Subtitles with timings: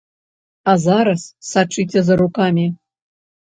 [0.73, 1.21] А зараз
[1.51, 2.69] сачыце за рукамі.